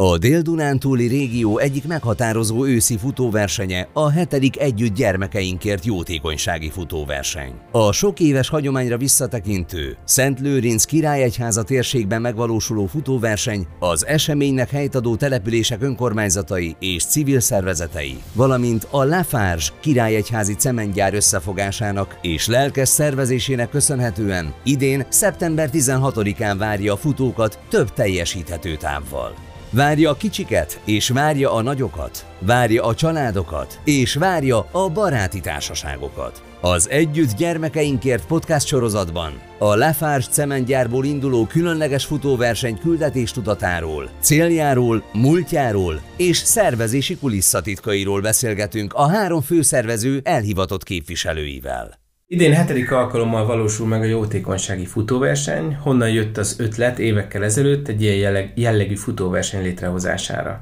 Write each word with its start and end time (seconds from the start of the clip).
A 0.00 0.18
Dél-Dunántúli 0.18 1.06
régió 1.06 1.58
egyik 1.58 1.86
meghatározó 1.86 2.66
őszi 2.66 2.96
futóversenye 2.96 3.88
a 3.92 4.10
hetedik 4.10 4.58
Együtt 4.58 4.94
gyermekeinkért 4.94 5.84
jótékonysági 5.84 6.70
futóverseny. 6.70 7.52
A 7.72 7.92
sok 7.92 8.20
éves 8.20 8.48
hagyományra 8.48 8.96
visszatekintő 8.96 9.96
Szent 10.04 10.40
Lőrinc 10.40 10.84
királyegyháza 10.84 11.62
térségben 11.62 12.20
megvalósuló 12.20 12.86
futóverseny 12.86 13.66
az 13.78 14.06
eseménynek 14.06 14.70
helytadó 14.70 15.16
települések 15.16 15.82
önkormányzatai 15.82 16.76
és 16.78 17.04
civil 17.04 17.40
szervezetei, 17.40 18.18
valamint 18.32 18.86
a 18.90 19.04
Lafarge 19.04 19.64
királyegyházi 19.80 20.54
cementgyár 20.54 21.14
összefogásának 21.14 22.18
és 22.22 22.46
lelkes 22.46 22.88
szervezésének 22.88 23.70
köszönhetően 23.70 24.54
idén 24.64 25.06
szeptember 25.08 25.70
16-án 25.72 26.54
várja 26.58 26.92
a 26.92 26.96
futókat 26.96 27.58
több 27.68 27.92
teljesíthető 27.92 28.76
távval. 28.76 29.47
Várja 29.70 30.10
a 30.10 30.14
kicsiket, 30.14 30.80
és 30.84 31.08
várja 31.08 31.52
a 31.52 31.62
nagyokat. 31.62 32.26
Várja 32.40 32.84
a 32.84 32.94
családokat, 32.94 33.80
és 33.84 34.14
várja 34.14 34.68
a 34.70 34.88
baráti 34.88 35.40
társaságokat. 35.40 36.42
Az 36.60 36.88
Együtt 36.88 37.36
Gyermekeinkért 37.36 38.26
podcast 38.26 38.66
sorozatban 38.66 39.40
a 39.58 39.74
Lafarge 39.74 40.26
cementgyárból 40.30 41.04
induló 41.04 41.46
különleges 41.46 42.04
futóverseny 42.04 42.78
küldetéstudatáról, 42.78 44.10
céljáról, 44.20 45.02
múltjáról 45.12 46.00
és 46.16 46.36
szervezési 46.36 47.16
kulisszatitkairól 47.16 48.20
beszélgetünk 48.20 48.92
a 48.92 49.08
három 49.08 49.40
főszervező 49.40 50.20
elhivatott 50.24 50.82
képviselőivel. 50.82 52.07
Idén 52.30 52.54
hetedik 52.60 52.90
alkalommal 52.92 53.44
valósul 53.46 53.86
meg 53.86 54.00
a 54.02 54.12
jótékonysági 54.16 54.86
futóverseny, 54.86 55.66
honnan 55.84 56.10
jött 56.18 56.36
az 56.36 56.60
ötlet 56.60 56.98
évekkel 56.98 57.44
ezelőtt 57.44 57.88
egy 57.88 58.02
ilyen 58.02 58.20
jelleg, 58.24 58.46
jellegű 58.64 58.96
futóverseny 58.96 59.62
létrehozására? 59.62 60.52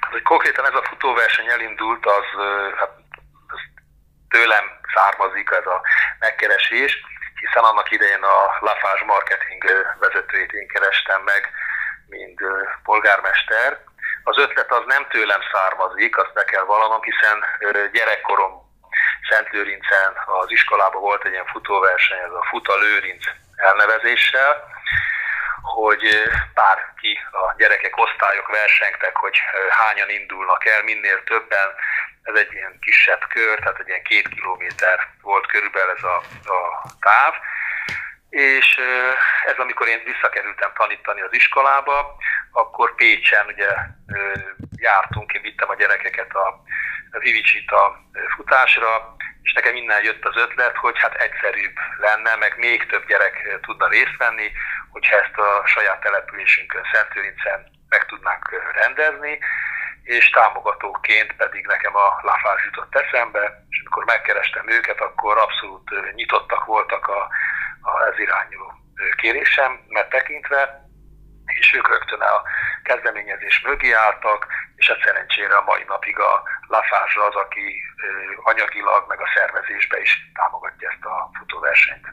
Hát, 0.00 0.12
hogy 0.16 0.22
konkrétan 0.22 0.64
ez 0.70 0.74
a 0.80 0.88
futóverseny 0.90 1.48
elindult, 1.56 2.06
az, 2.06 2.28
hát, 2.78 2.92
az 3.54 3.60
tőlem 4.28 4.66
származik 4.94 5.48
ez 5.60 5.66
a 5.76 5.78
megkeresés, 6.18 6.92
hiszen 7.42 7.64
annak 7.70 7.90
idején 7.90 8.24
a 8.34 8.38
Lafage 8.66 9.04
marketing 9.06 9.62
vezetőjét 10.00 10.52
én 10.52 10.68
kerestem 10.68 11.20
meg, 11.22 11.42
mint 12.06 12.38
polgármester. 12.82 13.70
Az 14.22 14.38
ötlet 14.38 14.72
az 14.72 14.84
nem 14.86 15.04
tőlem 15.12 15.42
származik, 15.52 16.16
azt 16.16 16.32
be 16.32 16.44
kell 16.44 16.64
vallanom, 16.64 17.02
hiszen 17.02 17.36
gyerekkorom 17.92 18.59
Lőrincen 19.50 20.12
az 20.26 20.50
iskolában 20.50 21.00
volt 21.00 21.24
egy 21.24 21.32
ilyen 21.32 21.46
futóverseny, 21.46 22.18
ez 22.18 22.32
a 22.32 22.46
Futa 22.50 22.76
Lőrinc 22.76 23.24
elnevezéssel, 23.56 24.70
hogy 25.62 26.04
bárki, 26.54 27.18
a 27.32 27.54
gyerekek, 27.56 27.96
osztályok 27.96 28.48
versengtek, 28.48 29.16
hogy 29.16 29.38
hányan 29.70 30.08
indulnak 30.08 30.66
el, 30.66 30.82
minél 30.82 31.24
többen. 31.24 31.68
Ez 32.22 32.34
egy 32.34 32.52
ilyen 32.52 32.78
kisebb 32.80 33.24
kör, 33.28 33.58
tehát 33.58 33.78
egy 33.78 33.88
ilyen 33.88 34.02
két 34.02 34.28
kilométer 34.28 35.08
volt 35.22 35.46
körülbelül 35.46 35.90
ez 35.90 36.02
a, 36.02 36.16
a 36.52 36.82
táv. 37.00 37.34
És 38.30 38.80
ez 39.46 39.58
amikor 39.58 39.88
én 39.88 40.02
visszakerültem 40.04 40.72
tanítani 40.74 41.20
az 41.20 41.32
iskolába, 41.32 42.16
akkor 42.52 42.94
Pécsen 42.94 43.46
ugye 43.46 43.68
jártunk, 44.76 45.32
én 45.32 45.42
vittem 45.42 45.68
a 45.68 45.74
gyerekeket 45.74 46.34
a, 46.34 46.46
a 47.10 47.18
Vivicsit 47.18 47.70
a 47.70 48.00
futásra, 48.36 49.09
és 49.50 49.56
nekem 49.56 49.76
innen 49.76 50.02
jött 50.02 50.24
az 50.24 50.36
ötlet, 50.36 50.76
hogy 50.76 50.98
hát 50.98 51.14
egyszerűbb 51.14 51.76
lenne, 51.98 52.36
meg 52.36 52.54
még 52.56 52.86
több 52.86 53.06
gyerek 53.06 53.58
tudna 53.62 53.88
részt 53.88 54.16
venni, 54.18 54.52
hogyha 54.90 55.16
ezt 55.16 55.36
a 55.36 55.66
saját 55.66 56.00
településünkön, 56.00 56.82
Szentőrincen 56.92 57.70
meg 57.88 58.06
tudnánk 58.06 58.72
rendezni, 58.74 59.38
és 60.02 60.30
támogatóként 60.30 61.32
pedig 61.32 61.66
nekem 61.66 61.96
a 61.96 62.20
Lafás 62.22 62.64
jutott 62.64 62.94
eszembe, 62.94 63.64
és 63.70 63.78
amikor 63.80 64.04
megkerestem 64.04 64.70
őket, 64.70 65.00
akkor 65.00 65.38
abszolút 65.38 66.14
nyitottak 66.14 66.64
voltak 66.64 67.08
a, 67.08 67.28
a 67.80 68.06
ez 68.06 68.18
irányú 68.18 68.62
kérésem, 69.16 69.80
mert 69.88 70.08
tekintve, 70.10 70.89
és 71.70 71.76
ők 71.76 71.88
rögtön 71.88 72.20
a 72.20 72.42
kezdeményezés 72.82 73.60
mögé 73.60 73.92
álltak, 73.92 74.46
és 74.76 74.88
hát 74.88 75.02
szerencsére 75.04 75.54
a 75.56 75.64
mai 75.66 75.84
napig 75.86 76.18
a 76.18 76.42
Lafázs 76.68 77.16
az, 77.28 77.34
aki 77.34 77.66
anyagilag, 78.42 79.04
meg 79.08 79.20
a 79.20 79.28
szervezésbe 79.34 80.00
is 80.00 80.30
támogatja 80.34 80.88
ezt 80.88 81.04
a 81.04 81.30
futóversenyt. 81.38 82.06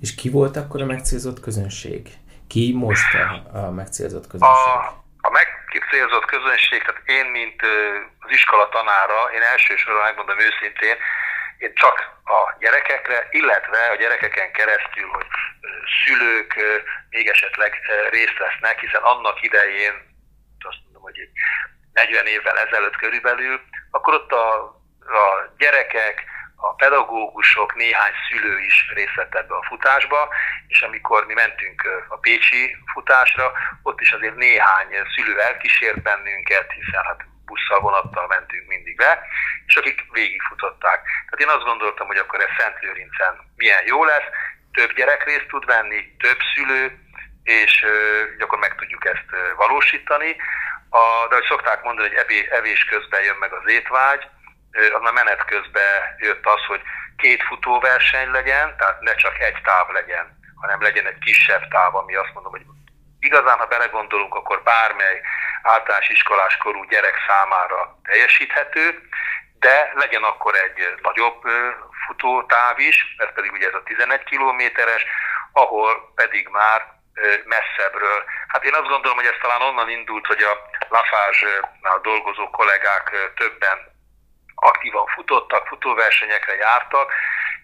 És 0.00 0.14
ki 0.14 0.30
volt 0.30 0.56
akkor 0.56 0.80
a 0.82 0.84
megcélzott 0.84 1.40
közönség? 1.40 2.02
Ki 2.48 2.72
most 2.86 3.14
a, 3.14 3.58
a 3.58 3.70
megcélzott 3.70 4.26
közönség? 4.26 4.72
A, 4.74 5.04
a 5.28 5.30
megcélzott 5.30 6.24
közönség, 6.24 6.80
tehát 6.84 7.02
én, 7.04 7.26
mint 7.38 7.60
az 8.18 8.30
iskola 8.30 8.68
tanára, 8.68 9.18
én 9.34 9.42
elsősorban 9.42 10.02
megmondom 10.02 10.38
őszintén, 10.38 10.88
én 10.88 10.98
csak 11.74 11.98
a 12.24 12.56
gyerekekre, 12.58 13.26
illetve 13.30 13.78
a 13.90 13.96
gyerekeken 13.96 14.52
keresztül, 14.52 15.08
hogy 15.08 15.26
szülők 16.04 16.54
még 17.10 17.28
esetleg 17.28 17.80
részt 18.10 18.38
vesznek, 18.38 18.80
hiszen 18.80 19.02
annak 19.02 19.42
idején, 19.42 19.92
azt 20.58 20.78
mondom, 20.84 21.02
hogy 21.02 21.28
40 21.92 22.26
évvel 22.26 22.58
ezelőtt 22.58 22.96
körülbelül, 22.96 23.60
akkor 23.90 24.14
ott 24.14 24.32
a, 24.32 24.62
a 25.00 25.54
gyerekek, 25.58 26.24
a 26.56 26.74
pedagógusok, 26.74 27.74
néhány 27.74 28.12
szülő 28.28 28.58
is 28.58 28.90
részt 28.94 29.14
vett 29.14 29.34
ebbe 29.34 29.54
a 29.54 29.66
futásba, 29.68 30.28
és 30.68 30.82
amikor 30.82 31.26
mi 31.26 31.34
mentünk 31.34 31.82
a 32.08 32.16
Pécsi 32.16 32.76
futásra, 32.92 33.52
ott 33.82 34.00
is 34.00 34.12
azért 34.12 34.36
néhány 34.36 34.88
szülő 35.16 35.40
elkísért 35.40 36.02
bennünket, 36.02 36.72
hiszen 36.72 37.04
hát 37.04 37.24
busszal, 37.48 37.80
vonattal 37.80 38.26
mentünk 38.26 38.66
mindig 38.68 38.96
be, 38.96 39.12
és 39.66 39.76
akik 39.76 39.98
végigfutották. 40.12 40.98
Tehát 41.02 41.44
én 41.44 41.56
azt 41.56 41.68
gondoltam, 41.70 42.06
hogy 42.06 42.16
akkor 42.16 42.40
ez 42.40 42.56
Szent 42.58 42.80
Lőrincen 42.80 43.34
milyen 43.56 43.82
jó 43.86 44.04
lesz, 44.04 44.28
több 44.72 44.92
gyerek 44.92 45.24
részt 45.24 45.48
tud 45.48 45.64
venni, 45.64 46.16
több 46.18 46.38
szülő, 46.54 46.82
és 47.44 47.86
akkor 48.38 48.58
meg 48.58 48.74
tudjuk 48.74 49.04
ezt 49.04 49.28
valósítani. 49.56 50.36
A, 50.90 51.26
de 51.28 51.34
hogy 51.34 51.44
szokták 51.48 51.82
mondani, 51.82 52.08
hogy 52.08 52.16
evés, 52.16 52.46
evés 52.46 52.84
közben 52.84 53.22
jön 53.22 53.36
meg 53.36 53.52
az 53.52 53.70
étvágy, 53.70 54.22
uh, 54.72 55.06
a 55.06 55.12
menet 55.12 55.44
közben 55.44 55.94
jött 56.18 56.46
az, 56.46 56.64
hogy 56.66 56.80
két 57.16 57.42
futóverseny 57.42 58.30
legyen, 58.30 58.76
tehát 58.78 59.00
ne 59.00 59.14
csak 59.14 59.38
egy 59.38 59.60
táv 59.62 59.88
legyen, 59.88 60.26
hanem 60.60 60.82
legyen 60.82 61.06
egy 61.06 61.18
kisebb 61.18 61.68
táv, 61.68 61.94
ami 61.94 62.14
azt 62.14 62.34
mondom, 62.34 62.52
hogy 62.52 62.66
igazán, 63.20 63.58
ha 63.58 63.66
belegondolunk, 63.66 64.34
akkor 64.34 64.62
bármely 64.62 65.20
általános 65.62 66.08
iskolás 66.08 66.56
korú 66.56 66.84
gyerek 66.84 67.16
számára 67.28 67.98
teljesíthető, 68.02 69.08
de 69.58 69.92
legyen 69.94 70.22
akkor 70.22 70.54
egy 70.54 70.94
nagyobb 71.02 71.42
futótáv 72.06 72.78
is, 72.78 73.14
mert 73.16 73.32
pedig 73.32 73.52
ugye 73.52 73.66
ez 73.66 73.74
a 73.74 73.82
11 73.82 74.24
kilométeres, 74.24 75.04
ahol 75.52 76.12
pedig 76.14 76.48
már 76.48 76.96
messzebbről. 77.44 78.24
Hát 78.48 78.64
én 78.64 78.74
azt 78.74 78.88
gondolom, 78.88 79.16
hogy 79.16 79.26
ez 79.26 79.40
talán 79.40 79.62
onnan 79.62 79.90
indult, 79.90 80.26
hogy 80.26 80.42
a 80.42 80.58
Lafázsnál 80.88 81.98
dolgozó 82.02 82.50
kollégák 82.50 83.32
többen 83.36 83.78
aktívan 84.54 85.06
futottak, 85.06 85.66
futóversenyekre 85.66 86.54
jártak, 86.54 87.12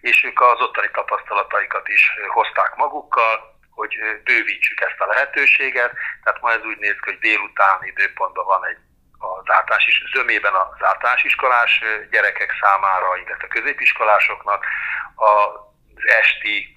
és 0.00 0.24
ők 0.24 0.40
az 0.40 0.60
ottani 0.60 0.90
tapasztalataikat 0.92 1.88
is 1.88 2.10
hozták 2.28 2.74
magukkal, 2.76 3.53
hogy 3.74 3.96
bővítsük 4.24 4.80
ezt 4.80 5.00
a 5.00 5.06
lehetőséget. 5.06 5.92
Tehát 6.22 6.40
ma 6.40 6.52
ez 6.52 6.64
úgy 6.64 6.78
néz 6.78 6.96
ki, 7.00 7.10
hogy 7.10 7.18
délutáni 7.18 7.86
időpontban 7.86 8.44
van 8.44 8.66
egy 8.66 8.78
az 9.18 9.50
általános 9.54 9.86
is, 9.86 10.02
zömében 10.14 10.54
az 10.54 10.84
általános 10.84 11.22
iskolás 11.24 11.82
gyerekek 12.10 12.52
számára, 12.60 13.16
illetve 13.16 13.46
középiskolásoknak, 13.48 14.66
az 15.14 16.08
esti 16.20 16.76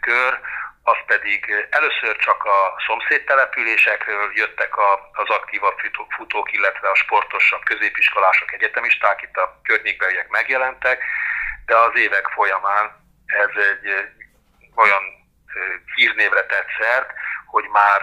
kör, 0.00 0.40
az 0.82 0.96
pedig 1.06 1.68
először 1.70 2.16
csak 2.16 2.44
a 2.44 2.82
szomszédtelepülésekről 2.86 4.30
jöttek 4.34 4.78
az 5.12 5.28
aktívabb 5.28 5.78
futók, 6.16 6.52
illetve 6.52 6.88
a 6.88 6.94
sportosabb 6.94 7.62
középiskolások, 7.62 8.52
egyetemisták, 8.52 9.22
itt 9.22 9.36
a 9.36 9.60
környékbeliek 9.62 10.28
megjelentek, 10.28 11.04
de 11.66 11.76
az 11.76 11.96
évek 11.96 12.28
folyamán 12.28 12.86
ez 13.26 13.64
egy 13.66 14.10
olyan 14.74 15.23
hírnévre 15.94 16.42
tett 16.46 16.70
szert, 16.80 17.10
hogy 17.46 17.66
már 17.80 18.00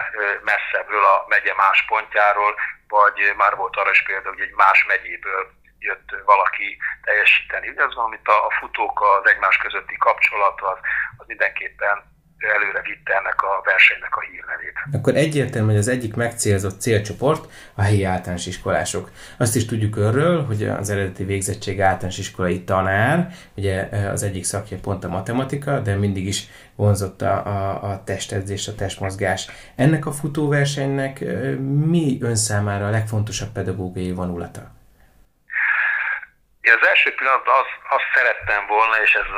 messzebbről 0.50 1.04
a 1.04 1.24
megye 1.28 1.54
más 1.54 1.84
pontjáról, 1.88 2.54
vagy 2.88 3.18
már 3.36 3.56
volt 3.56 3.76
arra 3.76 3.90
is 3.90 4.02
példa, 4.02 4.28
hogy 4.28 4.40
egy 4.40 4.54
más 4.64 4.84
megyéből 4.88 5.42
jött 5.78 6.08
valaki 6.24 6.78
teljesíteni. 7.02 7.68
Ugye 7.68 7.84
az 7.84 7.96
amit 7.96 8.28
a 8.28 8.54
futók 8.58 9.00
az 9.00 9.30
egymás 9.30 9.56
közötti 9.56 9.96
kapcsolat, 9.96 10.60
az, 10.60 10.78
az 11.16 11.26
mindenképpen 11.26 12.10
előre 12.54 12.82
vitte 12.82 13.14
ennek 13.16 13.42
a 13.42 13.60
versenynek 13.64 14.16
a 14.16 14.20
hírnevét. 14.20 14.78
Akkor 14.92 15.14
egyértelmű, 15.14 15.68
hogy 15.68 15.78
az 15.78 15.88
egyik 15.88 16.14
megcélzott 16.14 16.80
célcsoport 16.80 17.44
a 17.74 17.82
helyi 17.82 18.04
általános 18.04 18.46
iskolások. 18.46 19.10
Azt 19.38 19.56
is 19.56 19.66
tudjuk 19.66 19.96
örről, 19.96 20.44
hogy 20.44 20.62
az 20.64 20.90
eredeti 20.90 21.24
végzettség 21.24 21.80
általános 21.80 22.18
iskolai 22.18 22.64
tanár, 22.64 23.26
ugye 23.54 23.88
az 24.12 24.22
egyik 24.22 24.44
szakja 24.44 24.78
pont 24.82 25.04
a 25.04 25.08
matematika, 25.08 25.78
de 25.78 25.94
mindig 25.94 26.26
is 26.26 26.46
vonzott 26.76 27.22
a, 27.22 27.46
a, 27.46 27.90
a 27.90 28.04
testedzés, 28.04 28.68
a 28.68 28.74
testmozgás. 28.74 29.48
Ennek 29.76 30.06
a 30.06 30.12
futóversenynek 30.12 31.20
mi 31.86 32.18
ön 32.20 32.36
számára 32.36 32.86
a 32.86 32.90
legfontosabb 32.90 33.52
pedagógiai 33.52 34.12
vonulata? 34.12 34.60
Én 36.60 36.72
az 36.80 36.86
első 36.88 37.14
pillanatban 37.14 37.54
azt, 37.62 37.76
azt 37.96 38.08
szerettem 38.14 38.66
volna, 38.66 39.02
és 39.02 39.12
ez 39.14 39.28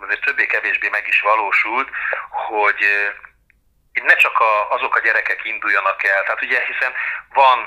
azért 0.00 0.24
többé-kevésbé 0.24 0.88
meg 0.88 1.04
is 1.08 1.20
valósult, 1.20 1.88
hogy 2.30 2.80
itt 3.98 4.10
ne 4.12 4.16
csak 4.16 4.38
a, 4.40 4.54
azok 4.74 4.96
a 4.96 5.00
gyerekek 5.00 5.40
induljanak 5.44 6.04
el, 6.04 6.22
tehát 6.22 6.42
ugye 6.42 6.60
hiszen 6.70 6.92
van 7.32 7.58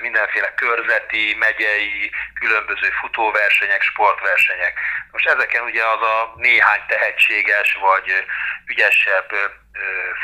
mindenféle 0.00 0.54
körzeti, 0.54 1.36
megyei, 1.38 2.10
különböző 2.40 2.88
futóversenyek, 3.00 3.82
sportversenyek. 3.82 4.78
Most 5.12 5.26
ezeken 5.26 5.62
ugye 5.62 5.84
az 5.86 6.02
a 6.02 6.32
néhány 6.36 6.82
tehetséges 6.86 7.78
vagy 7.80 8.24
ügyesebb 8.66 9.30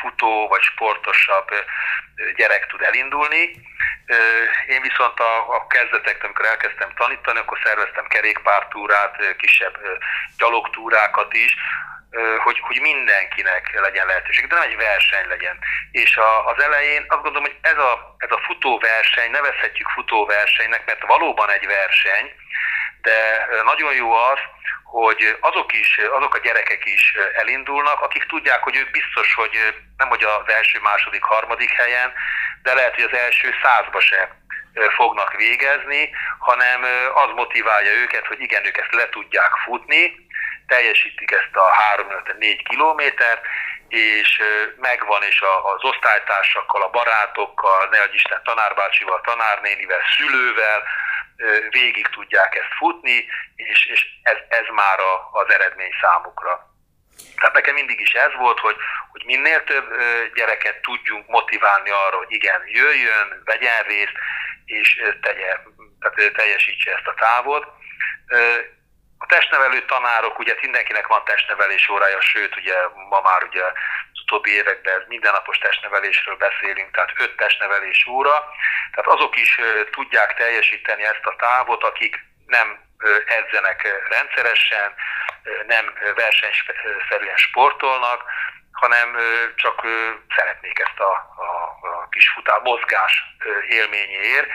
futó 0.01 0.49
vagy 0.49 0.63
sportosabb 0.63 1.49
gyerek 2.37 2.67
tud 2.67 2.83
elindulni. 2.83 3.43
Én 4.69 4.81
viszont 4.81 5.21
a, 5.21 5.55
a 5.57 5.67
kezdetek, 5.67 6.25
amikor 6.25 6.45
elkezdtem 6.45 6.91
tanítani, 6.95 7.39
akkor 7.39 7.59
szerveztem 7.65 8.07
kerékpártúrát, 8.07 9.37
kisebb 9.37 9.79
gyalogtúrákat 10.39 11.35
is, 11.35 11.57
hogy, 12.39 12.61
hogy 12.61 12.81
mindenkinek 12.81 13.81
legyen 13.81 14.07
lehetőség, 14.07 14.47
de 14.47 14.55
nem 14.55 14.65
egy 14.65 14.77
verseny 14.77 15.29
legyen. 15.29 15.59
És 15.91 16.17
a, 16.17 16.47
az 16.47 16.63
elején 16.63 17.05
azt 17.09 17.23
gondolom, 17.23 17.43
hogy 17.43 17.57
ez 17.61 17.79
a, 17.79 18.15
ez 18.19 18.31
a 18.31 18.43
futóverseny, 18.45 19.31
nevezhetjük 19.31 19.89
futóversenynek, 19.89 20.87
mert 20.87 21.07
valóban 21.07 21.51
egy 21.51 21.67
verseny, 21.67 22.35
de 23.03 23.47
nagyon 23.65 23.95
jó 23.95 24.13
az, 24.13 24.39
hogy 24.85 25.37
azok 25.41 25.73
is, 25.73 25.99
azok 26.19 26.35
a 26.35 26.39
gyerekek 26.39 26.85
is 26.85 27.15
elindulnak, 27.37 28.01
akik 28.01 28.25
tudják, 28.25 28.63
hogy 28.63 28.77
ők 28.77 28.91
biztos, 28.91 29.35
hogy 29.35 29.75
nem 29.97 30.09
hogy 30.09 30.25
az 30.25 30.53
első, 30.55 30.79
második, 30.81 31.23
harmadik 31.23 31.71
helyen, 31.71 32.13
de 32.63 32.75
lehet, 32.75 32.95
hogy 32.95 33.05
az 33.05 33.19
első 33.19 33.55
százba 33.63 34.01
se 34.01 34.29
fognak 34.97 35.35
végezni, 35.35 36.11
hanem 36.39 36.83
az 37.15 37.31
motiválja 37.35 37.93
őket, 37.93 38.27
hogy 38.27 38.41
igen, 38.41 38.67
ők 38.67 38.77
ezt 38.77 38.95
le 38.95 39.09
tudják 39.09 39.51
futni, 39.65 40.24
teljesítik 40.67 41.31
ezt 41.31 41.57
a 41.57 41.67
3-4 41.97 42.61
kilométert, 42.69 43.43
és 43.89 44.41
megvan, 44.77 45.23
és 45.23 45.43
az 45.63 45.85
osztálytársakkal, 45.85 46.83
a 46.83 46.91
barátokkal, 46.91 47.89
ne 47.91 47.99
Isten 48.13 48.41
tanárbácsival, 48.45 49.21
tanárnénivel, 49.21 50.01
szülővel 50.17 50.83
végig 51.71 52.07
tudják 52.07 52.55
ezt 52.55 52.75
futni, 52.79 53.27
és, 53.57 53.87
és 53.87 54.07
ez, 54.23 54.37
ez 54.49 54.67
már 54.75 55.01
a, 55.01 55.29
az 55.33 55.53
eredmény 55.53 55.95
számukra. 56.01 56.73
Tehát 57.37 57.55
nekem 57.55 57.75
mindig 57.75 58.01
is 58.01 58.13
ez 58.13 58.35
volt, 58.35 58.59
hogy, 58.59 58.77
hogy 59.11 59.23
minél 59.25 59.65
több 59.65 59.97
gyereket 60.35 60.81
tudjunk 60.81 61.27
motiválni 61.27 61.91
arra, 61.91 62.17
hogy 62.17 62.33
igen, 62.33 62.63
jöjjön, 62.67 63.43
vegyen 63.45 63.83
részt, 63.83 64.17
és 64.65 65.03
tegye, 65.21 65.59
tehát 66.01 66.33
teljesítse 66.33 66.95
ezt 66.95 67.07
a 67.07 67.15
távot. 67.15 67.67
A 69.19 69.27
testnevelő 69.27 69.85
tanárok, 69.85 70.39
ugye 70.39 70.55
mindenkinek 70.61 71.07
van 71.07 71.25
testnevelés 71.25 71.89
órája, 71.89 72.21
sőt, 72.21 72.57
ugye 72.57 72.75
ma 73.09 73.21
már 73.21 73.43
ugye 73.43 73.65
az 73.65 74.21
utóbbi 74.23 74.51
években 74.51 75.05
mindennapos 75.09 75.59
testnevelésről 75.59 76.37
beszélünk, 76.37 76.91
tehát 76.91 77.13
öt 77.17 77.37
testnevelés 77.37 78.07
óra, 78.07 78.45
tehát 78.93 79.19
azok 79.19 79.37
is 79.37 79.61
tudják 79.91 80.35
teljesíteni 80.35 81.05
ezt 81.05 81.25
a 81.27 81.37
távot, 81.37 81.83
akik 81.85 82.25
nem 82.47 82.79
edzenek 83.27 84.07
rendszeresen, 84.09 84.95
nem 85.67 85.93
versenyszerűen 86.15 87.37
sportolnak, 87.37 88.23
hanem 88.73 89.17
csak 89.55 89.87
szeretnék 90.37 90.79
ezt 90.79 91.01
a, 91.01 91.13
a, 91.37 91.87
a 91.89 92.09
kis 92.11 92.29
futár 92.29 92.61
mozgás 92.61 93.23
élményéért. 93.69 94.49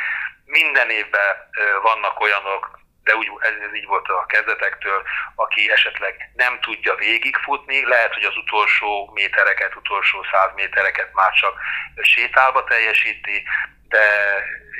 Minden 0.45 0.89
évben 0.89 1.49
vannak 1.81 2.19
olyanok, 2.19 2.79
de 3.09 3.15
úgy, 3.15 3.29
ez, 3.39 3.53
ez 3.67 3.73
így 3.75 3.85
volt 3.85 4.07
a 4.07 4.25
kezdetektől, 4.25 5.03
aki 5.35 5.71
esetleg 5.71 6.31
nem 6.35 6.59
tudja 6.59 6.95
végigfutni, 6.95 7.85
lehet, 7.85 8.13
hogy 8.13 8.23
az 8.23 8.37
utolsó 8.37 9.11
métereket, 9.13 9.75
utolsó 9.75 10.23
száz 10.31 10.51
métereket 10.55 11.13
már 11.13 11.33
csak 11.33 11.53
sétálva 12.01 12.63
teljesíti, 12.63 13.43
de 13.87 14.05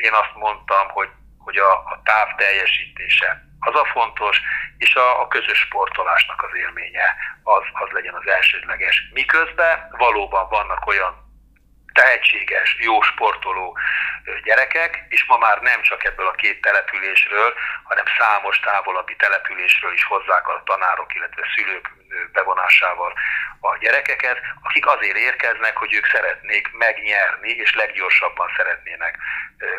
én 0.02 0.14
azt 0.14 0.36
mondtam, 0.36 0.90
hogy, 0.90 1.10
hogy 1.38 1.58
a, 1.58 1.72
a 1.72 2.02
táv 2.04 2.28
teljesítése 2.36 3.48
az 3.60 3.76
a 3.76 3.86
fontos, 3.86 4.42
és 4.78 4.96
a, 4.96 5.22
a 5.22 5.28
közös 5.28 5.60
sportolásnak 5.60 6.44
az 6.44 6.58
élménye 6.58 7.16
az, 7.44 7.64
az 7.74 7.90
legyen 7.92 8.14
az 8.14 8.28
elsődleges. 8.28 9.10
Miközben 9.14 9.96
valóban 9.98 10.50
vannak 10.50 10.88
olyan 10.88 11.29
tehetséges, 11.94 12.78
jó 12.80 13.02
sportoló 13.02 13.78
gyerekek, 14.44 15.06
és 15.10 15.26
ma 15.26 15.38
már 15.38 15.62
nem 15.62 15.82
csak 15.82 16.04
ebből 16.04 16.28
a 16.28 16.40
két 16.42 16.62
településről, 16.62 17.54
hanem 17.84 18.06
számos 18.18 18.60
távolabbi 18.60 19.16
településről 19.16 19.94
is 19.94 20.04
hozzák 20.04 20.48
a 20.48 20.62
tanárok, 20.66 21.16
illetve 21.16 21.44
szülők 21.56 21.86
bevonásával 22.34 23.14
a 23.60 23.78
gyerekeket, 23.78 24.38
akik 24.62 24.88
azért 24.88 25.18
érkeznek, 25.18 25.78
hogy 25.78 25.94
ők 25.94 26.06
szeretnék 26.06 26.72
megnyerni, 26.72 27.50
és 27.50 27.76
leggyorsabban 27.76 28.50
szeretnének 28.58 29.18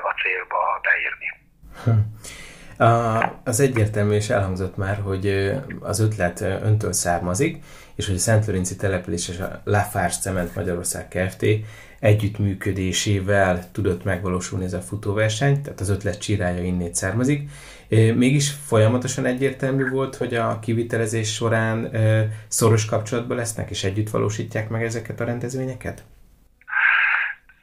a 0.02 0.10
célba 0.22 0.80
beérni. 0.82 1.28
Hm. 1.84 2.10
Az 3.44 3.61
egyértelmű 3.61 4.15
és 4.15 4.31
elhangzott 4.31 4.77
már, 4.77 5.00
hogy 5.03 5.53
az 5.81 6.00
ötlet 6.00 6.41
öntől 6.41 6.93
származik, 6.93 7.62
és 7.94 8.06
hogy 8.06 8.15
a 8.15 8.19
Szent 8.19 8.47
Lőrinci 8.47 8.77
település 8.77 9.29
és 9.29 9.38
a 9.38 9.61
Lafarge 9.65 10.15
Cement 10.21 10.55
Magyarország 10.55 11.09
Kft 11.09 11.44
együttműködésével 12.00 13.71
tudott 13.73 14.05
megvalósulni 14.05 14.65
ez 14.65 14.73
a 14.73 14.81
futóverseny, 14.81 15.62
tehát 15.62 15.81
az 15.81 15.88
ötlet 15.88 16.21
csirája 16.21 16.62
innét 16.62 16.94
származik. 16.94 17.49
Mégis 18.15 18.50
folyamatosan 18.67 19.25
egyértelmű 19.25 19.88
volt, 19.88 20.17
hogy 20.17 20.35
a 20.35 20.59
kivitelezés 20.59 21.35
során 21.35 21.91
szoros 22.49 22.85
kapcsolatban 22.85 23.37
lesznek, 23.37 23.71
és 23.71 23.85
együtt 23.85 24.11
valósítják 24.11 24.69
meg 24.69 24.82
ezeket 24.85 25.21
a 25.21 25.25
rendezvényeket? 25.25 26.03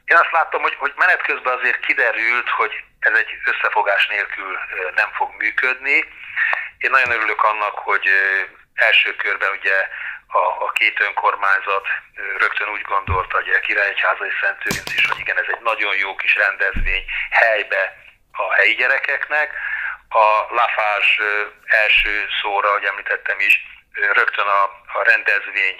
Én 0.04 0.16
azt 0.16 0.32
láttam, 0.32 0.60
hogy, 0.60 0.74
hogy 0.78 0.92
menet 0.96 1.22
közben 1.22 1.54
azért 1.58 1.80
kiderült, 1.86 2.48
hogy 2.56 2.72
ez 3.00 3.12
egy 3.12 3.38
összefogás 3.44 4.06
nélkül 4.06 4.58
nem 4.94 5.10
fog 5.12 5.34
működni. 5.38 5.96
Én 6.78 6.90
nagyon 6.90 7.10
örülök 7.10 7.42
annak, 7.42 7.78
hogy 7.78 8.08
első 8.74 9.16
körben 9.16 9.50
ugye 9.50 9.88
a, 10.26 10.38
a 10.38 10.72
két 10.72 11.00
önkormányzat 11.00 11.86
rögtön 12.38 12.68
úgy 12.68 12.82
gondolta, 12.82 13.36
hogy 13.36 13.48
a 13.48 13.60
Királyegyháza 13.60 14.26
és 14.26 14.38
Szentőrinc 14.40 14.94
is, 14.94 15.06
hogy 15.06 15.18
igen, 15.18 15.38
ez 15.38 15.48
egy 15.48 15.60
nagyon 15.60 15.96
jó 15.96 16.14
kis 16.14 16.36
rendezvény 16.36 17.04
helybe 17.30 17.96
a 18.32 18.52
helyi 18.52 18.74
gyerekeknek. 18.74 19.52
A 20.08 20.54
Lafás 20.54 21.20
első 21.64 22.26
szóra, 22.42 22.68
ahogy 22.68 22.84
említettem 22.84 23.40
is, 23.40 23.64
rögtön 24.12 24.46
a, 24.46 24.62
a 24.98 25.02
rendezvény 25.02 25.76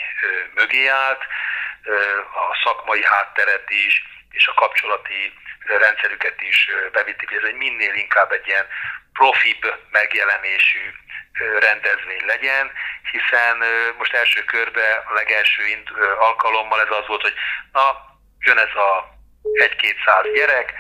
mögé 0.55 0.87
állt, 0.87 1.23
a 2.35 2.61
szakmai 2.65 3.05
hátteret 3.05 3.71
is, 3.71 4.03
és 4.31 4.47
a 4.47 4.55
kapcsolati 4.55 5.33
rendszerüket 5.69 6.43
is 6.43 6.71
bevitték, 6.93 7.31
egy 7.31 7.55
minél 7.55 7.95
inkább 7.95 8.33
egy 8.33 8.47
ilyen 8.47 8.67
profibb 9.13 9.75
megjelenésű 9.91 10.81
rendezvény 11.59 12.25
legyen, 12.27 12.73
hiszen 13.11 13.63
most 13.99 14.15
első 14.15 14.45
körbe 14.45 15.05
a 15.09 15.13
legelső 15.13 15.63
alkalommal 16.19 16.81
ez 16.81 16.91
az 16.91 17.07
volt, 17.07 17.23
hogy 17.23 17.35
na, 17.73 17.83
jön 18.39 18.59
ez 18.59 18.75
a 18.75 19.17
egy-kétszáz 19.53 20.25
gyerek, 20.35 20.75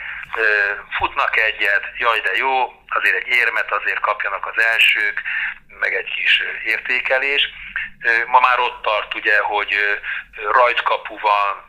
futnak 0.98 1.36
egyet, 1.36 1.84
jaj 1.98 2.20
de 2.20 2.36
jó, 2.36 2.82
azért 2.88 3.16
egy 3.16 3.26
érmet 3.26 3.72
azért 3.72 4.00
kapjanak 4.00 4.46
az 4.46 4.62
elsők, 4.64 5.22
meg 5.80 5.94
egy 5.94 6.14
kis 6.14 6.42
értékelés. 6.64 7.48
Ma 8.26 8.40
már 8.40 8.58
ott 8.58 8.82
tart 8.82 9.14
ugye, 9.14 9.38
hogy 9.38 9.74
rajtkapu 10.52 11.18
van, 11.18 11.67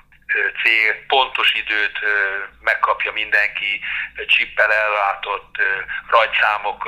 cél, 0.63 0.93
pontos 1.07 1.53
időt 1.53 1.99
megkapja 2.61 3.11
mindenki, 3.11 3.81
csippel 4.27 4.71
ellátott 4.71 5.55
rajtszámok 6.09 6.83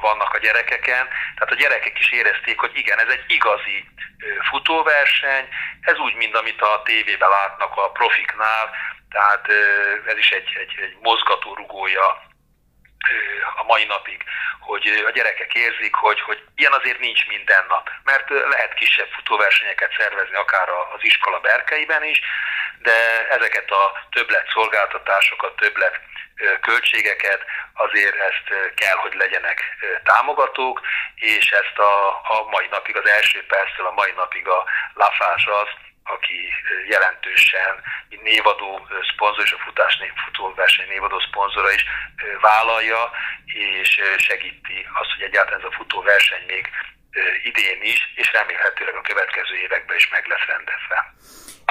vannak 0.00 0.34
a 0.34 0.38
gyerekeken. 0.38 1.06
Tehát 1.34 1.54
a 1.54 1.60
gyerekek 1.62 1.98
is 1.98 2.12
érezték, 2.12 2.60
hogy 2.60 2.70
igen, 2.74 2.98
ez 2.98 3.08
egy 3.08 3.24
igazi 3.26 3.84
futóverseny, 4.50 5.48
ez 5.80 5.98
úgy, 5.98 6.14
mint 6.14 6.36
amit 6.36 6.62
a 6.62 6.82
tévében 6.84 7.28
látnak 7.28 7.76
a 7.76 7.90
profiknál, 7.90 8.70
tehát 9.10 9.48
ez 10.06 10.16
is 10.16 10.30
egy, 10.30 10.56
egy, 10.60 10.74
egy 10.82 10.96
mozgató 11.02 11.54
rugója 11.54 12.22
a 13.56 13.62
mai 13.62 13.84
napig, 13.84 14.24
hogy 14.60 15.02
a 15.06 15.10
gyerekek 15.10 15.54
érzik, 15.54 15.94
hogy, 15.94 16.20
hogy 16.20 16.42
ilyen 16.56 16.72
azért 16.72 16.98
nincs 16.98 17.26
minden 17.26 17.64
nap. 17.68 17.90
Mert 18.04 18.28
lehet 18.28 18.74
kisebb 18.74 19.08
futóversenyeket 19.08 19.94
szervezni 19.98 20.36
akár 20.36 20.68
az 20.68 21.04
iskola 21.04 21.40
berkeiben 21.40 22.04
is, 22.04 22.20
de 22.78 23.28
ezeket 23.28 23.70
a 23.70 24.06
többlet 24.10 24.48
szolgáltatásokat, 24.52 25.56
többlet 25.56 26.00
költségeket, 26.60 27.44
azért 27.74 28.14
ezt 28.14 28.74
kell, 28.74 28.96
hogy 28.96 29.14
legyenek 29.14 29.62
támogatók, 30.04 30.80
és 31.14 31.50
ezt 31.50 31.78
a, 31.78 32.08
a 32.08 32.46
mai 32.50 32.66
napig, 32.70 32.96
az 32.96 33.08
első 33.08 33.44
perctől 33.46 33.86
a 33.86 33.92
mai 33.92 34.12
napig 34.16 34.48
a 34.48 34.64
Lafás 34.94 35.46
az, 35.46 35.68
aki 36.14 36.38
jelentősen 36.88 37.74
névadó 38.22 38.68
szponzor 39.12 39.44
és 39.44 39.52
a 39.52 39.64
futás 39.66 39.94
futóverseny 40.24 40.88
névadó 40.88 41.18
szponzora 41.20 41.70
is 41.78 41.84
vállalja, 42.40 43.10
és 43.80 44.00
segíti 44.28 44.78
azt, 45.00 45.12
hogy 45.14 45.24
egyáltalán 45.28 45.60
ez 45.60 45.70
a 45.70 45.76
futóverseny 45.78 46.44
még 46.46 46.64
idén 47.50 47.80
is, 47.82 48.00
és 48.14 48.32
remélhetőleg 48.32 48.94
a 48.94 49.00
következő 49.10 49.54
években 49.64 49.96
is 49.96 50.08
meg 50.10 50.24
lesz 50.26 50.46
rendezve. 50.54 50.98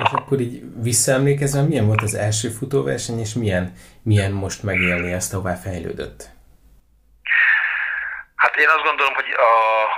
És 0.03 0.11
akkor 0.11 0.39
így 0.39 0.61
visszaemlékezve, 0.81 1.61
milyen 1.61 1.85
volt 1.85 2.01
az 2.01 2.15
első 2.15 2.49
futóverseny, 2.49 3.19
és 3.19 3.33
milyen, 3.33 3.73
milyen 4.03 4.31
most 4.31 4.63
megélni 4.63 5.11
ezt, 5.11 5.33
hová 5.33 5.55
fejlődött? 5.55 6.34
Hát 8.45 8.55
én 8.55 8.69
azt 8.69 8.87
gondolom, 8.89 9.13
hogy 9.13 9.31
a, 9.31 9.53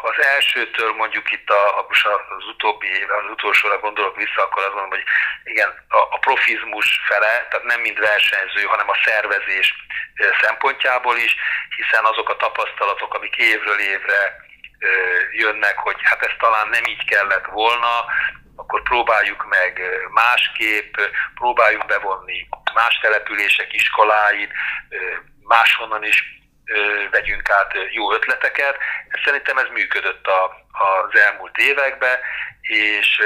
az 0.10 0.25
elsőtől 0.36 0.92
mondjuk 0.94 1.32
itt 1.32 1.50
a, 1.50 1.80
a, 1.80 1.86
az 2.38 2.46
utóbbi 2.54 2.88
éve, 2.88 3.16
az 3.18 3.30
utolsóra 3.32 3.80
gondolok 3.80 4.16
vissza, 4.16 4.42
akkor 4.44 4.62
azt 4.62 4.74
gondolom, 4.74 4.89
hogy 4.89 5.04
igen, 5.44 5.70
a, 5.89 5.98
a 5.98 6.18
profizmus 6.20 7.01
fele, 7.08 7.48
tehát 7.50 7.63
nem 7.66 7.82
mind 7.82 8.00
versenyző, 8.00 8.63
hanem 8.63 8.89
a 8.89 9.01
szervezés 9.06 9.74
szempontjából 10.42 11.18
is, 11.18 11.36
hiszen 11.75 12.04
azok 12.04 12.30
a 12.30 12.36
tapasztalatok, 12.36 13.13
amik 13.13 13.36
évről 13.36 13.80
évre 13.80 14.22
jönnek, 15.32 15.77
hogy 15.77 15.98
hát 16.04 16.22
ez 16.22 16.34
talán 16.39 16.68
nem 16.68 16.86
így 16.86 17.06
kellett 17.06 17.46
volna, 17.46 18.06
akkor 18.56 18.82
próbáljuk 18.84 19.46
meg 19.46 19.82
másképp, 20.10 20.96
próbáljuk 21.36 21.86
bevonni 21.86 22.48
más 22.74 23.00
települések 23.01 23.74
iskoláit, 23.74 24.51
máshonnan 25.44 26.04
is 26.04 26.38
vegyünk 27.12 27.50
át 27.50 27.74
jó 27.91 28.13
ötleteket. 28.13 28.77
Szerintem 29.24 29.57
ez 29.57 29.67
működött 29.71 30.27
a, 30.27 30.43
az 30.71 31.19
elmúlt 31.19 31.57
években, 31.57 32.19
és 32.62 33.21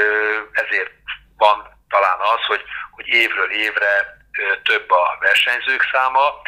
ezért 0.51 0.91
van 1.37 1.79
talán 1.89 2.19
az, 2.19 2.45
hogy, 2.45 2.63
hogy 2.91 3.07
évről 3.07 3.51
évre 3.51 4.19
több 4.63 4.91
a 4.91 5.17
versenyzők 5.19 5.89
száma, 5.91 6.41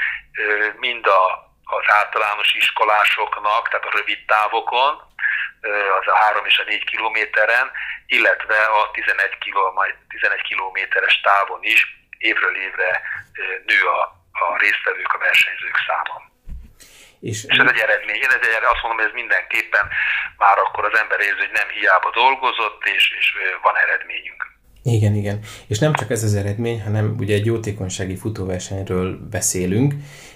mind 0.80 1.08
a, 1.08 1.52
az 1.64 1.84
általános 1.86 2.54
iskolásoknak, 2.54 3.70
tehát 3.70 3.86
a 3.86 3.96
rövid 3.98 4.26
távokon, 4.26 5.02
az 6.00 6.08
a 6.08 6.16
3 6.16 6.46
és 6.46 6.58
a 6.60 6.64
4 6.64 6.84
kilométeren, 6.84 7.72
illetve 8.06 8.66
a 8.66 8.92
11, 8.92 9.38
kiló, 9.38 9.72
majd 9.72 9.96
11 10.08 10.42
kilométeres 10.42 11.22
távon 11.22 11.60
is 11.62 11.82
évről 12.18 12.56
évre 12.56 13.02
nő 13.66 13.82
a, 13.88 14.02
a 14.32 14.58
résztvevők, 14.58 15.14
a 15.14 15.18
versenyzők 15.18 15.78
száma. 15.88 16.33
És, 17.30 17.38
és 17.44 17.58
ez 17.58 17.70
egy 17.74 17.84
eredmény. 17.88 18.16
Én 18.26 18.34
ez 18.38 18.44
egy, 18.48 18.66
azt 18.74 18.82
mondom, 18.82 19.00
hogy 19.00 19.10
ez 19.10 19.20
mindenképpen 19.22 19.86
már 20.38 20.58
akkor 20.58 20.84
az 20.86 21.00
ember 21.02 21.20
érzi, 21.20 21.40
hogy 21.46 21.58
nem 21.62 21.70
hiába 21.78 22.10
dolgozott, 22.24 22.82
és, 22.96 23.04
és 23.20 23.28
van 23.62 23.76
eredményünk. 23.86 24.42
Igen, 24.84 25.14
igen. 25.16 25.40
És 25.68 25.80
nem 25.80 25.94
csak 25.94 26.10
ez 26.12 26.24
az 26.24 26.36
eredmény, 26.36 26.82
hanem 26.82 27.16
ugye 27.20 27.34
egy 27.36 27.46
jótékonysági 27.46 28.16
futóversenyről 28.16 29.08
beszélünk, 29.30 29.94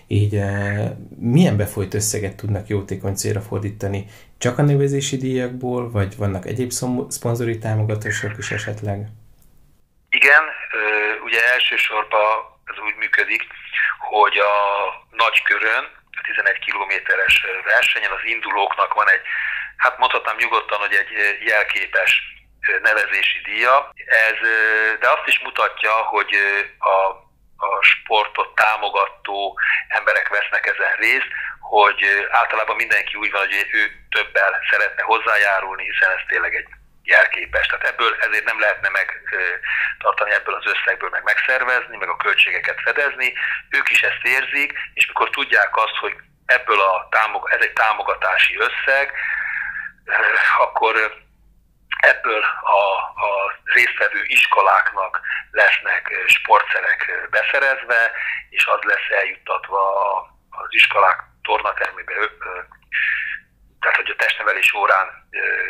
így 0.07 0.35
eh, 0.35 0.91
milyen 1.19 1.57
befolyt 1.57 1.93
összeget 1.93 2.35
tudnak 2.35 2.67
jótékony 2.67 3.15
célra 3.15 3.41
fordítani? 3.41 4.05
Csak 4.37 4.57
a 4.57 4.61
nevezési 4.61 5.17
díjakból, 5.17 5.91
vagy 5.91 6.17
vannak 6.17 6.45
egyéb 6.45 6.71
szponzori 7.07 7.57
támogatások 7.57 8.37
is 8.37 8.51
esetleg? 8.51 9.07
Igen, 10.09 10.43
ugye 11.23 11.39
elsősorban 11.53 12.25
ez 12.63 12.77
úgy 12.87 12.95
működik, 12.99 13.41
hogy 14.09 14.37
a 14.37 14.53
nagykörön, 15.11 15.96
11 16.27 16.59
kilométeres 16.59 17.45
versenyen 17.63 18.11
az 18.11 18.23
indulóknak 18.23 18.93
van 18.93 19.09
egy, 19.09 19.21
hát 19.77 19.97
mondhatnám 19.97 20.35
nyugodtan, 20.39 20.79
hogy 20.79 20.93
egy 20.93 21.11
jelképes 21.51 22.11
nevezési 22.81 23.39
díja. 23.43 23.91
Ez, 24.05 24.39
de 24.99 25.07
azt 25.09 25.27
is 25.27 25.39
mutatja, 25.39 25.91
hogy 25.91 26.33
a, 26.77 26.95
a 27.67 27.81
sportot 27.81 28.55
támogató 28.55 29.59
emberek 29.87 30.27
vesznek 30.27 30.65
ezen 30.65 30.93
részt, 30.97 31.31
hogy 31.59 32.27
általában 32.29 32.75
mindenki 32.75 33.15
úgy 33.15 33.31
van, 33.31 33.41
hogy 33.41 33.67
ő 33.71 33.91
többel 34.09 34.59
szeretne 34.69 35.03
hozzájárulni, 35.03 35.83
hiszen 35.83 36.09
ez 36.09 36.23
tényleg 36.27 36.55
egy 36.55 36.67
jelképes. 37.07 37.67
Tehát 37.67 37.87
ebből 37.87 38.15
ezért 38.19 38.45
nem 38.45 38.59
lehetne 38.59 38.89
megtartani 38.89 40.31
ebből 40.31 40.55
az 40.55 40.65
összegből, 40.73 41.09
meg 41.09 41.23
megszervezni, 41.23 41.97
meg 41.97 42.09
a 42.09 42.17
költségeket 42.17 42.81
fedezni. 42.81 43.33
Ők 43.69 43.89
is 43.89 44.01
ezt 44.01 44.23
érzik, 44.23 44.73
és 44.93 45.07
mikor 45.07 45.29
tudják 45.29 45.77
azt, 45.77 45.97
hogy 45.99 46.15
ebből 46.45 46.79
a 46.79 47.07
támog, 47.11 47.49
ez 47.51 47.61
egy 47.61 47.73
támogatási 47.73 48.57
összeg, 48.57 49.11
akkor 50.65 51.25
ebből 51.97 52.43
a, 52.61 52.83
a 53.27 53.59
résztvevő 53.63 54.23
iskoláknak 54.23 55.19
lesznek 55.51 56.23
sportszerek 56.25 57.27
beszerezve, 57.29 58.11
és 58.49 58.65
az 58.65 58.79
lesz 58.81 59.09
eljuttatva 59.21 59.81
az 60.49 60.67
iskolák 60.69 61.23
tornatermébe 61.41 62.13
tehát 63.79 63.95
hogy 63.95 64.09
a 64.09 64.23
testnevelés 64.23 64.73
órán 64.73 65.26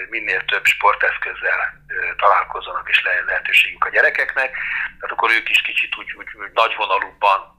minél 0.09 0.45
több 0.45 0.65
sporteszközzel 0.65 1.85
találkozzanak 2.17 2.89
és 2.89 3.03
legyen 3.03 3.25
lehetőségük 3.25 3.85
a 3.85 3.89
gyerekeknek, 3.89 4.49
tehát 4.99 5.15
akkor 5.15 5.31
ők 5.31 5.49
is 5.49 5.61
kicsit 5.61 5.97
úgy, 5.97 6.13
úgy, 6.17 6.27
nagyvonalúbban 6.53 7.55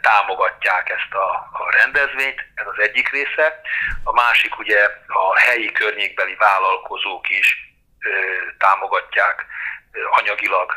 támogatják 0.00 0.88
ezt 0.88 1.14
a, 1.14 1.28
a 1.52 1.70
rendezvényt, 1.70 2.40
ez 2.54 2.66
az 2.66 2.78
egyik 2.78 3.10
része. 3.10 3.60
A 4.04 4.12
másik 4.12 4.58
ugye 4.58 4.84
a 5.06 5.38
helyi 5.38 5.72
környékbeli 5.72 6.34
vállalkozók 6.34 7.28
is 7.28 7.56
ö, 8.00 8.10
támogatják 8.58 9.46
ö, 9.92 9.98
anyagilag 10.10 10.72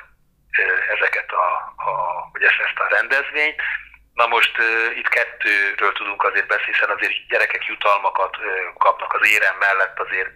ö, 0.58 0.94
ezeket 0.96 1.32
a, 1.32 1.46
a, 1.90 1.92
vagy 2.32 2.44
ezt, 2.44 2.60
ezt 2.66 2.80
a 2.80 2.88
rendezvényt. 2.90 3.62
Na 4.14 4.28
most 4.28 4.58
uh, 4.58 4.98
itt 4.98 5.08
kettőről 5.08 5.94
tudunk 5.94 6.24
azért 6.24 6.48
beszélni, 6.48 6.72
hiszen 6.72 6.90
azért 6.90 7.28
gyerekek 7.28 7.66
jutalmakat 7.66 8.38
uh, 8.38 8.44
kapnak 8.78 9.14
az 9.14 9.28
érem 9.28 9.56
mellett 9.60 10.00
azért 10.00 10.30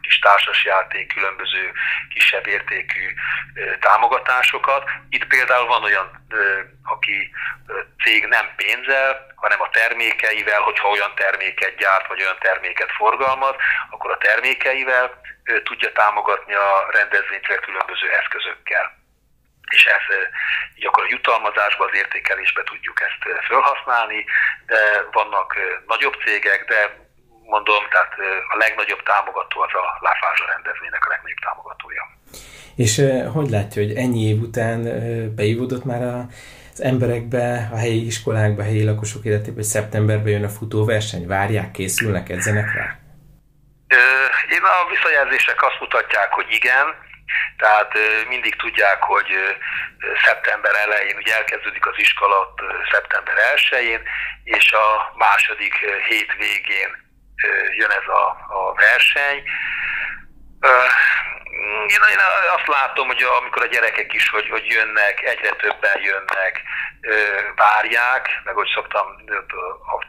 kis 0.00 0.18
társasjáték, 0.18 1.14
különböző 1.14 1.72
kisebb 2.14 2.46
értékű 2.46 3.14
támogatásokat. 3.80 4.90
Itt 5.08 5.26
például 5.26 5.66
van 5.66 5.82
olyan, 5.82 6.26
aki 6.84 7.30
cég 8.04 8.26
nem 8.26 8.46
pénzzel, 8.56 9.26
hanem 9.34 9.60
a 9.60 9.70
termékeivel, 9.70 10.60
hogyha 10.60 10.88
olyan 10.88 11.14
terméket 11.14 11.76
gyárt, 11.76 12.06
vagy 12.06 12.20
olyan 12.20 12.38
terméket 12.40 12.90
forgalmaz, 12.92 13.54
akkor 13.90 14.10
a 14.10 14.18
termékeivel 14.18 15.20
tudja 15.64 15.92
támogatni 15.92 16.54
a 16.54 16.88
rendezvényt 16.90 17.60
különböző 17.60 18.10
eszközökkel 18.20 18.96
és 19.70 19.84
ez 19.84 20.16
így 20.74 20.86
akkor 20.86 21.02
a 21.02 21.10
jutalmazásba, 21.10 21.84
az 21.84 21.94
értékelésbe 21.94 22.62
tudjuk 22.62 23.00
ezt 23.00 23.44
felhasználni, 23.46 24.24
de 24.66 25.04
vannak 25.12 25.56
nagyobb 25.86 26.16
cégek, 26.24 26.64
de 26.64 27.07
mondom, 27.54 27.82
tehát 27.90 28.12
a 28.54 28.56
legnagyobb 28.56 29.02
támogató 29.02 29.60
az 29.60 29.74
a 29.82 29.86
Láfázsa 30.06 30.44
rendezvénynek 30.52 31.04
a 31.06 31.12
legnagyobb 31.14 31.42
támogatója. 31.46 32.04
És 32.84 32.94
hogy 33.34 33.50
látja, 33.56 33.82
hogy 33.82 33.94
ennyi 34.04 34.22
év 34.30 34.38
után 34.48 34.78
beívódott 35.34 35.84
már 35.84 36.02
a 36.02 36.26
az 36.78 36.84
emberekbe, 36.84 37.68
a 37.72 37.76
helyi 37.76 38.06
iskolákba, 38.06 38.62
a 38.62 38.64
helyi 38.64 38.84
lakosok 38.84 39.24
életébe, 39.24 39.54
hogy 39.54 39.72
szeptemberben 39.76 40.32
jön 40.32 40.44
a 40.44 40.56
futóverseny? 40.58 41.26
Várják, 41.26 41.70
készülnek, 41.70 42.28
edzenek 42.28 42.74
rá? 42.74 42.86
Én 44.56 44.62
a 44.62 44.88
visszajelzések 44.90 45.62
azt 45.62 45.80
mutatják, 45.80 46.32
hogy 46.32 46.46
igen, 46.48 46.86
tehát 47.56 47.92
mindig 48.28 48.54
tudják, 48.56 49.02
hogy 49.02 49.30
szeptember 50.24 50.74
elején 50.74 51.16
ugye 51.16 51.36
elkezdődik 51.36 51.86
az 51.86 51.98
iskola 51.98 52.54
szeptember 52.92 53.34
1-én, 53.56 54.00
és 54.44 54.72
a 54.72 55.12
második 55.16 55.74
hét 56.08 56.32
végén 56.38 57.07
jön 57.76 57.90
ez 57.90 58.08
a, 58.08 58.24
a 58.48 58.74
verseny. 58.74 59.42
Én, 61.86 62.02
én 62.10 62.20
azt 62.56 62.66
látom, 62.66 63.06
hogy 63.06 63.22
amikor 63.22 63.62
a 63.62 63.66
gyerekek 63.66 64.12
is, 64.12 64.28
hogy, 64.28 64.48
hogy 64.48 64.66
jönnek, 64.66 65.22
egyre 65.22 65.50
többen 65.50 66.00
jönnek, 66.00 66.62
várják, 67.56 68.40
meg 68.44 68.54
hogy 68.54 68.70
szoktam 68.74 69.06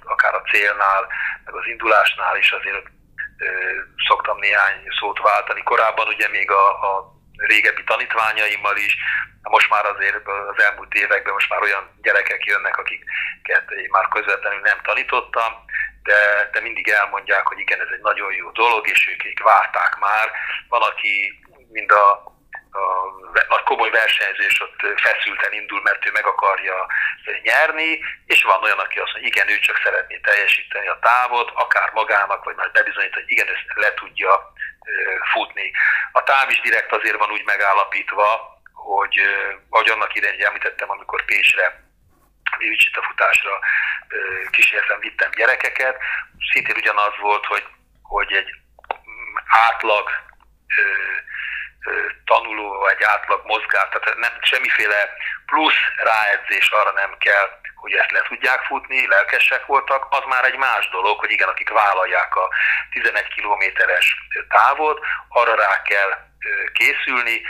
akár 0.03 0.33
a 0.33 0.41
célnál, 0.41 1.07
meg 1.45 1.55
az 1.55 1.67
indulásnál 1.67 2.37
is 2.37 2.51
azért 2.51 2.85
szoktam 4.07 4.37
néhány 4.37 4.87
szót 4.99 5.19
váltani. 5.19 5.63
Korábban 5.63 6.07
ugye 6.07 6.27
még 6.29 6.51
a, 6.51 6.67
a 6.69 7.18
régebbi 7.47 7.83
tanítványaimmal 7.83 8.77
is. 8.77 8.95
Most 9.41 9.69
már 9.69 9.85
azért 9.85 10.27
az 10.27 10.63
elmúlt 10.63 10.93
években 10.93 11.33
most 11.33 11.49
már 11.49 11.61
olyan 11.61 11.99
gyerekek 12.01 12.45
jönnek, 12.45 12.77
akiket 12.77 13.71
én 13.71 13.89
már 13.91 14.07
közvetlenül 14.07 14.59
nem 14.59 14.79
tanítottam, 14.83 15.51
de, 16.03 16.49
de 16.51 16.59
mindig 16.61 16.87
elmondják, 16.87 17.47
hogy 17.47 17.59
igen, 17.59 17.79
ez 17.79 17.87
egy 17.91 18.01
nagyon 18.01 18.33
jó 18.33 18.49
dolog, 18.51 18.87
és 18.87 19.07
ők 19.07 19.43
várták 19.43 19.97
már. 19.99 20.31
Van, 20.67 20.81
aki 20.81 21.39
mind 21.71 21.91
a 21.91 22.29
a 23.47 23.63
komoly 23.63 23.89
versenyzés 23.89 24.61
ott 24.61 24.99
feszülten 24.99 25.53
indul, 25.53 25.81
mert 25.81 26.07
ő 26.07 26.11
meg 26.11 26.25
akarja 26.25 26.87
nyerni, 27.41 27.99
és 28.25 28.43
van 28.43 28.63
olyan, 28.63 28.79
aki 28.79 28.99
azt 28.99 29.11
mondja, 29.11 29.31
igen, 29.31 29.49
ő 29.49 29.59
csak 29.59 29.81
szeretné 29.83 30.17
teljesíteni 30.17 30.87
a 30.87 30.99
távot, 31.01 31.51
akár 31.53 31.89
magának, 31.93 32.43
vagy 32.43 32.55
majd 32.55 32.71
bebizonyít, 32.71 33.13
hogy 33.13 33.23
igen, 33.27 33.47
ezt 33.47 33.65
le 33.73 33.93
tudja 33.93 34.53
futni. 35.33 35.71
A 36.11 36.23
táv 36.23 36.49
is 36.49 36.61
direkt 36.61 36.91
azért 36.91 37.17
van 37.17 37.31
úgy 37.31 37.43
megállapítva, 37.45 38.57
hogy 38.73 39.19
ahogy 39.69 39.89
annak 39.89 40.15
idején 40.15 40.45
említettem, 40.45 40.89
amikor 40.89 41.25
Pécsre 41.25 41.87
a 42.91 43.03
futásra 43.07 43.59
kísértem, 44.51 44.99
vittem 44.99 45.31
gyerekeket, 45.31 45.97
szintén 46.51 46.75
ugyanaz 46.75 47.13
volt, 47.19 47.45
hogy, 47.45 47.65
hogy 48.01 48.33
egy 48.33 48.49
átlag 49.45 50.09
tanuló, 52.25 52.79
vagy 52.79 53.03
átlag 53.03 53.41
mozgás, 53.45 53.87
tehát 53.89 54.17
nem, 54.17 54.31
semmiféle 54.41 55.09
plusz 55.45 55.81
ráedzés 56.03 56.69
arra 56.69 56.91
nem 56.91 57.17
kell, 57.17 57.58
hogy 57.79 57.93
ezt 57.93 58.11
le 58.11 58.21
tudják 58.21 58.61
futni, 58.63 59.07
lelkesek 59.07 59.65
voltak, 59.65 60.07
az 60.09 60.23
már 60.27 60.45
egy 60.45 60.57
más 60.57 60.89
dolog, 60.89 61.19
hogy 61.19 61.31
igen, 61.31 61.47
akik 61.47 61.69
vállalják 61.69 62.35
a 62.35 62.49
11 62.91 63.27
kilométeres 63.27 64.15
távot, 64.49 65.05
arra 65.29 65.55
rá 65.55 65.81
kell 65.81 66.11
készülni, 66.73 67.41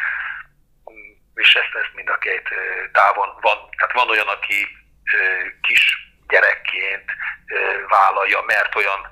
és 1.35 1.53
ezt, 1.53 1.75
ezt 1.83 1.93
mind 1.93 2.09
a 2.09 2.17
két 2.17 2.49
távon 2.91 3.37
van. 3.41 3.69
Tehát 3.77 3.93
van 3.93 4.09
olyan, 4.09 4.27
aki 4.27 4.67
kis 5.61 5.83
gyerekként 6.27 7.11
vállalja, 7.87 8.41
mert 8.45 8.75
olyan 8.75 9.09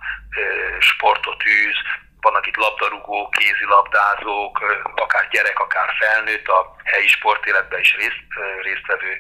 sportot 0.80 1.46
űz, 1.46 1.78
vannak 2.22 2.48
itt 2.48 2.56
labdarúgók, 2.56 3.32
kézilabdázók, 3.32 4.82
akár 4.96 5.28
gyerek, 5.28 5.60
akár 5.60 5.90
felnőtt, 6.00 6.48
a 6.48 6.76
helyi 6.84 7.08
sportéletben 7.08 7.80
is 7.80 7.96
részt, 7.96 8.24
résztvevő, 8.62 9.20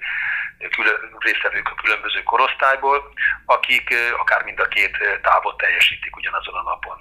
külön, 0.76 0.96
résztvevők 1.20 1.68
a 1.68 1.82
különböző 1.82 2.24
korosztályból, 2.24 3.14
akik 3.46 3.94
akár 4.20 4.44
mind 4.44 4.60
a 4.60 4.68
két 4.68 4.98
távot 5.22 5.58
teljesítik 5.58 6.16
ugyanazon 6.16 6.54
a 6.54 6.64
napon. 6.64 6.98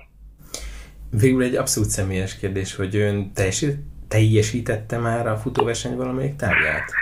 Végül 1.10 1.42
egy 1.42 1.56
abszolút 1.56 1.88
személyes 1.88 2.38
kérdés, 2.38 2.74
hogy 2.74 2.96
ön 2.96 3.32
teljesít, 3.32 3.76
teljesítette 4.08 4.98
már 4.98 5.26
a 5.26 5.36
futóverseny 5.36 5.96
valamelyik 5.96 6.36
távját? 6.36 6.92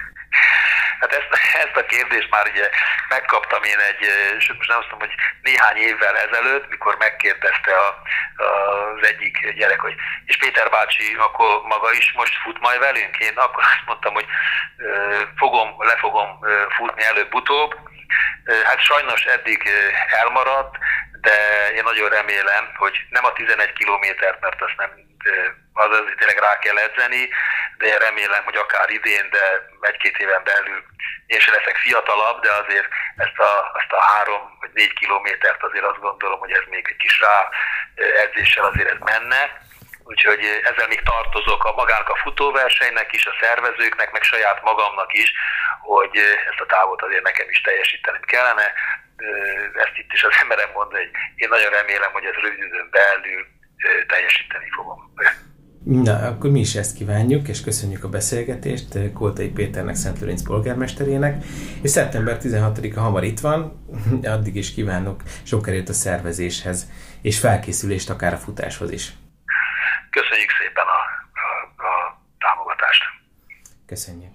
Hát 1.05 1.13
ezt, 1.13 1.43
ezt 1.65 1.77
a 1.77 1.87
kérdést 1.87 2.31
már 2.31 2.47
ugye 2.53 2.69
megkaptam 3.09 3.63
én 3.63 3.79
egy, 3.79 4.03
sőt 4.39 4.57
most 4.57 4.69
nem 4.69 4.79
azt 4.79 4.91
mondom, 4.91 5.09
hogy 5.09 5.19
néhány 5.43 5.77
évvel 5.77 6.17
ezelőtt, 6.17 6.69
mikor 6.69 6.97
megkérdezte 6.97 7.73
a, 7.77 8.03
a, 8.37 8.45
az 8.45 9.07
egyik 9.07 9.53
gyerek, 9.55 9.81
hogy 9.81 9.95
és 10.25 10.37
Péter 10.37 10.71
bácsi 10.71 11.17
akkor 11.19 11.63
maga 11.63 11.93
is 11.93 12.13
most 12.13 12.35
fut 12.43 12.61
majd 12.61 12.79
velünk? 12.79 13.19
Én 13.19 13.33
akkor 13.35 13.63
azt 13.63 13.87
mondtam, 13.87 14.15
hogy 14.15 14.27
fogom, 15.37 15.75
le 15.79 15.97
fogom 15.97 16.39
futni 16.77 17.03
előbb-utóbb. 17.05 17.75
Hát 18.65 18.81
sajnos 18.81 19.25
eddig 19.25 19.71
elmaradt, 20.23 20.77
de 21.21 21.37
én 21.77 21.83
nagyon 21.85 22.09
remélem, 22.09 22.65
hogy 22.77 23.07
nem 23.11 23.25
a 23.25 23.33
11 23.33 23.73
kilométert, 23.73 24.41
mert 24.41 24.63
azt 24.63 24.77
nem 24.77 24.91
az 25.75 25.91
azért 26.01 26.17
tényleg 26.17 26.39
rá 26.39 26.59
kell 26.59 26.77
edzeni, 26.77 27.29
de 27.79 27.87
én 27.87 27.99
remélem, 27.99 28.45
hogy 28.45 28.57
akár 28.57 28.91
idén, 28.91 29.31
de 29.31 29.69
egy-két 29.81 30.17
éven 30.19 30.45
belül 30.45 30.83
én 31.27 31.41
sem 31.41 31.55
leszek 31.55 31.77
fiatalabb, 31.77 32.41
de 32.43 32.53
azért 32.53 32.89
ezt 33.17 33.39
a, 33.39 33.73
ezt 33.81 33.93
a 33.93 34.03
három 34.03 34.57
vagy 34.61 34.71
négy 34.73 34.93
kilométert 34.93 35.63
azért 35.63 35.85
azt 35.85 36.01
gondolom, 36.01 36.39
hogy 36.39 36.53
ez 36.53 36.63
még 36.69 36.87
egy 36.89 36.97
kis 36.97 37.21
rá 37.21 37.49
edzéssel 38.25 38.65
azért 38.65 38.91
ez 38.91 38.99
menne. 38.99 39.63
Úgyhogy 40.05 40.45
ezzel 40.63 40.89
még 40.89 41.03
tartozok 41.03 41.65
a 41.65 41.73
magának 41.73 42.09
a 42.09 42.17
futóversenynek 42.17 43.13
is, 43.13 43.27
a 43.27 43.37
szervezőknek, 43.41 44.13
meg 44.13 44.23
saját 44.23 44.63
magamnak 44.63 45.13
is, 45.13 45.33
hogy 45.81 46.17
ezt 46.51 46.61
a 46.61 46.67
távot 46.67 47.03
azért 47.03 47.23
nekem 47.23 47.49
is 47.49 47.61
teljesítenem 47.61 48.21
kellene. 48.21 48.73
Ezt 49.75 49.97
itt 49.97 50.13
is 50.13 50.25
az 50.25 50.37
emberem 50.41 50.71
mondja, 50.71 50.99
hogy 50.99 51.11
én 51.35 51.49
nagyon 51.49 51.71
remélem, 51.71 52.13
hogy 52.13 52.25
ez 52.25 52.35
rövid 52.35 52.63
időn 52.63 52.91
belül 52.91 53.47
teljesíteni 54.07 54.69
fogom. 54.71 55.15
Na, 55.85 56.19
akkor 56.19 56.51
mi 56.51 56.61
is 56.61 56.75
ezt 56.75 56.97
kívánjuk, 56.97 57.49
és 57.49 57.61
köszönjük 57.61 58.05
a 58.05 58.09
beszélgetést 58.09 59.13
Koltai 59.13 59.49
Péternek, 59.49 59.95
Szent 59.95 60.21
Lőrinc 60.21 60.43
polgármesterének, 60.43 61.45
és 61.83 61.91
szeptember 61.91 62.39
16-a 62.43 63.01
hamar 63.01 63.25
itt 63.25 63.41
van, 63.41 63.87
addig 64.23 64.57
is 64.57 64.75
kívánok 64.75 65.23
sok 65.43 65.69
erőt 65.69 65.89
a 65.89 65.93
szervezéshez, 65.93 66.91
és 67.23 67.39
felkészülést 67.39 68.11
akár 68.11 68.33
a 68.33 68.37
futáshoz 68.37 68.91
is. 68.91 69.13
Köszönjük 70.11 70.51
szépen 70.61 70.85
a, 70.85 71.01
a, 71.41 71.83
a 71.83 72.21
támogatást. 72.39 73.03
Köszönjük. 73.87 74.33